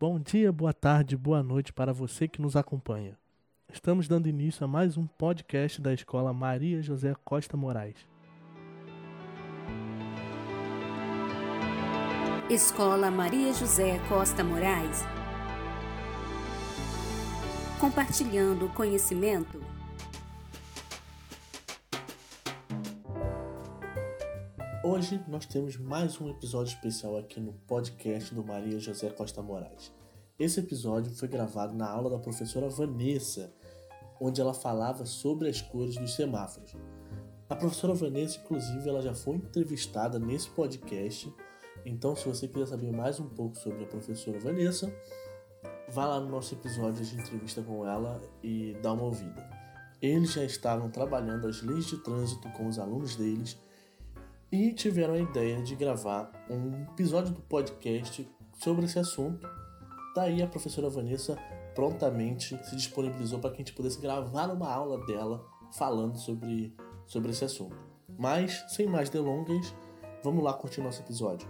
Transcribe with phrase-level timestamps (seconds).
[0.00, 3.18] Bom dia, boa tarde, boa noite para você que nos acompanha.
[3.70, 8.08] Estamos dando início a mais um podcast da Escola Maria José Costa Moraes.
[12.48, 15.04] Escola Maria José Costa Moraes.
[17.78, 19.60] Compartilhando conhecimento.
[24.82, 29.92] Hoje nós temos mais um episódio especial aqui no podcast do Maria José Costa Moraes.
[30.38, 33.52] Esse episódio foi gravado na aula da professora Vanessa,
[34.20, 36.74] onde ela falava sobre as cores dos semáforos.
[37.48, 41.32] A professora Vanessa, inclusive, ela já foi entrevistada nesse podcast
[41.84, 44.92] então, se você quiser saber mais um pouco sobre a professora Vanessa,
[45.88, 49.48] vá lá no nosso episódio de entrevista com ela e dá uma ouvida.
[50.00, 53.58] Eles já estavam trabalhando as leis de trânsito com os alunos deles
[54.52, 58.28] e tiveram a ideia de gravar um episódio do podcast
[58.58, 59.48] sobre esse assunto.
[60.14, 61.36] Daí a professora Vanessa
[61.74, 66.74] prontamente se disponibilizou para que a gente pudesse gravar uma aula dela falando sobre,
[67.06, 67.76] sobre esse assunto.
[68.18, 69.72] Mas, sem mais delongas,
[70.22, 71.48] vamos lá curtir nosso episódio.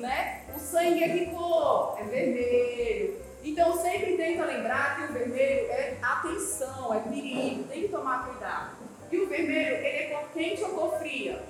[0.00, 0.42] Né?
[0.54, 1.96] O sangue é que cor?
[2.00, 3.20] É vermelho.
[3.42, 8.76] Então sempre tenta lembrar que o vermelho é atenção, é perigo, tem que tomar cuidado.
[9.10, 11.42] E o vermelho, ele é cor quente ou cor fria?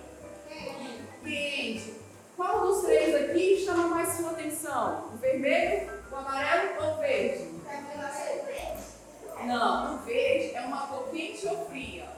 [1.25, 1.95] Quente.
[2.37, 5.11] Qual dos três aqui chama mais sua atenção?
[5.13, 7.51] O vermelho, o amarelo ou o verde?
[9.45, 12.09] Não, o verde é uma cor quente ou fria?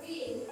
[0.00, 0.47] Fria.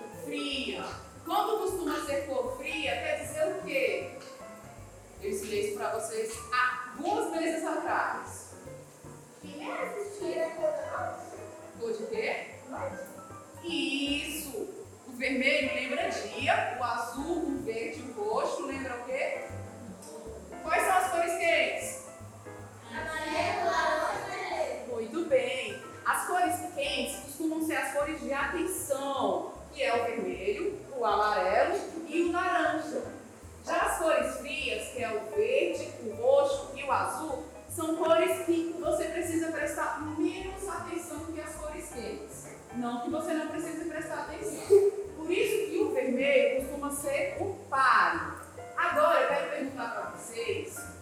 [50.46, 50.96] Para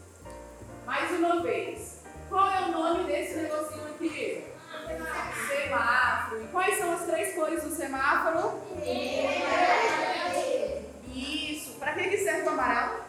[0.87, 4.43] mais uma vez, qual é o nome desse negocinho aqui?
[5.49, 6.43] Semáforo.
[6.43, 8.59] E quais são as três cores do semáforo?
[11.15, 11.79] Isso.
[11.79, 13.05] Para que, que serve o amarelo?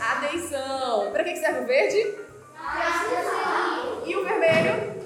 [0.00, 1.12] Atenção.
[1.12, 2.14] Para que, que serve o verde?
[4.06, 4.98] E o vermelho?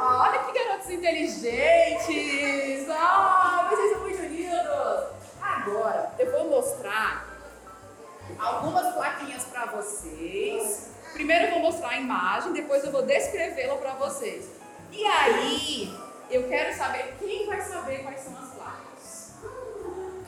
[0.00, 2.79] Olha que garotos inteligentes!
[12.10, 14.50] Imagem, depois eu vou descrevê-la para vocês.
[14.90, 15.96] E aí,
[16.28, 19.34] eu quero saber quem vai saber quais são as placas.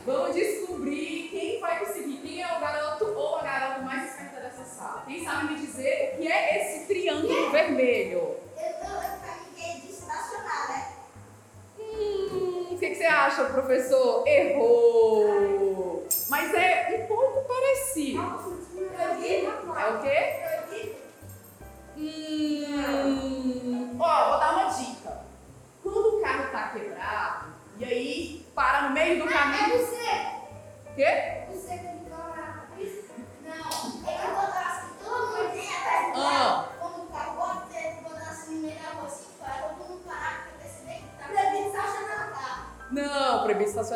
[0.07, 4.65] Vamos descobrir quem vai conseguir, quem é o garoto ou a garota mais esperta dessa
[4.65, 5.03] sala.
[5.07, 8.37] Quem sabe me dizer o que é esse triângulo vermelho?
[11.79, 14.27] Hum, o que, que você acha, professor?
[14.27, 14.82] Errou!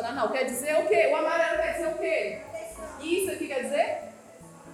[0.03, 0.29] Não.
[0.29, 1.11] Quer dizer o quê?
[1.13, 2.41] O amarelo quer dizer o quê?
[3.01, 3.99] Isso aqui quer dizer?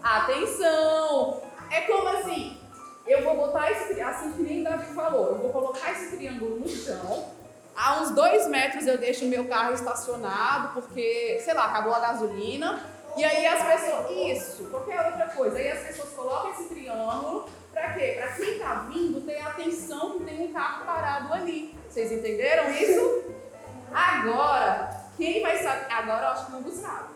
[0.03, 1.43] Atenção!
[1.71, 2.61] É como assim?
[3.07, 6.61] Eu vou botar esse assim que nem o Davi falou, eu vou colocar esse triângulo
[6.61, 7.29] no chão.
[7.77, 12.01] A uns dois metros eu deixo o meu carro estacionado, porque, sei lá, acabou a
[12.01, 12.81] gasolina.
[13.17, 14.11] E aí as pessoas.
[14.11, 15.57] Isso, qualquer outra coisa.
[15.57, 18.19] Aí as pessoas colocam esse triângulo pra quê?
[18.19, 21.75] Pra quem tá vindo ter atenção que tem um carro parado ali.
[21.89, 23.25] Vocês entenderam isso?
[23.93, 25.87] Agora, quem vai saber?
[25.91, 27.13] Agora eu acho que o Hugo sabe.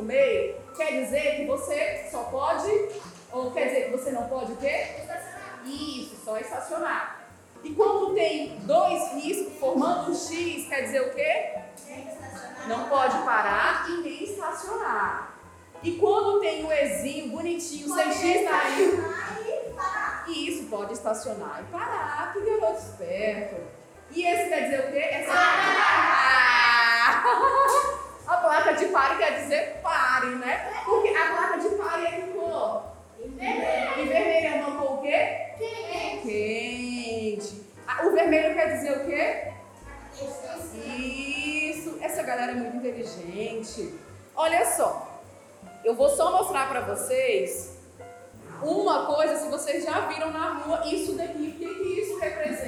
[0.00, 2.70] No meio, quer dizer que você só pode,
[3.30, 4.86] ou quer dizer que você não pode o quê?
[5.64, 7.20] Isso, só estacionar.
[7.62, 11.58] E quando tem dois riscos formando um X, quer dizer o quê?
[12.66, 15.34] Não pode parar e nem estacionar.
[15.82, 18.68] E quando tem o Ezinho bonitinho, sem X na
[20.28, 22.32] I, isso pode estacionar e parar.
[22.32, 23.56] Que garoto esperto.
[24.12, 25.09] E esse quer dizer o quê?
[46.00, 47.76] Vou só mostrar para vocês
[48.62, 52.59] uma coisa, se vocês já viram na rua, isso daqui, o que, que isso representa?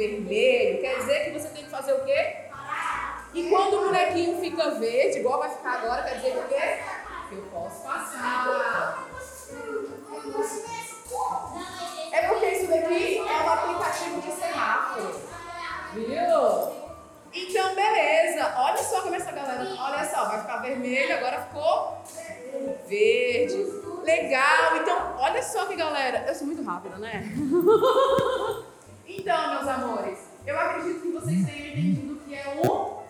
[0.00, 2.36] Vermelho, quer dizer que você tem que fazer o quê?
[3.34, 6.78] E quando o bonequinho fica verde, igual vai ficar agora, quer dizer o quê?
[7.28, 9.06] Que eu posso passar.
[12.12, 15.20] É porque isso daqui é um aplicativo de semáforo.
[15.92, 16.80] Viu?
[17.32, 18.54] Então, beleza.
[18.56, 19.76] Olha só como essa galera.
[19.78, 22.02] Olha só, vai ficar vermelho, agora ficou
[22.88, 23.80] verde.
[24.02, 24.76] Legal.
[24.76, 26.24] Então, olha só que galera.
[26.26, 27.22] Eu sou muito rápida, né?
[29.20, 33.00] Então, meus amores, eu acredito que vocês tenham entendido o que é um.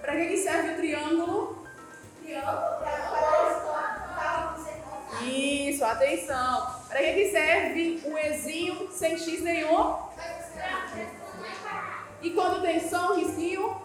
[0.00, 1.66] Para que, que serve o triângulo?
[5.20, 6.74] Isso, atenção.
[6.88, 9.98] Para que, que serve o exinho sem x nenhum?
[12.22, 13.76] E quando tem só um risquinho?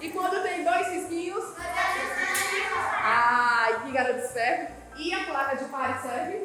[0.00, 1.44] E quando tem dois risquinhos?
[3.02, 4.72] Ai, que garoto esperto.
[4.96, 6.39] E a placa de pare serve?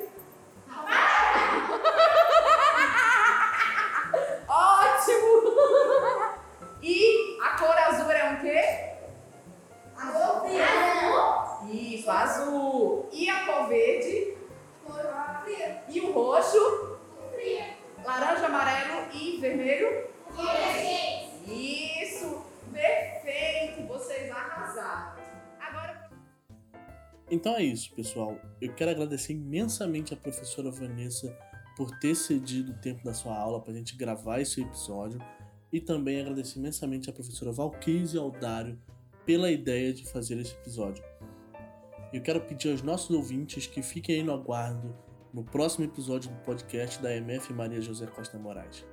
[19.39, 20.08] Vermelho?
[21.48, 22.46] Isso!
[22.72, 23.88] Perfeito!
[23.88, 25.22] Vocês arrasaram.
[25.60, 26.10] Agora.
[27.30, 28.38] Então é isso, pessoal.
[28.62, 31.38] Eu quero agradecer imensamente a professora Vanessa
[31.75, 35.20] por ter cedido o tempo da sua aula para a gente gravar esse episódio
[35.72, 38.80] e também agradecer imensamente a professora Valquise Aldário
[39.25, 41.04] pela ideia de fazer esse episódio.
[42.13, 44.96] Eu quero pedir aos nossos ouvintes que fiquem aí no aguardo
[45.34, 48.86] no próximo episódio do podcast da MF Maria José Costa Moraes.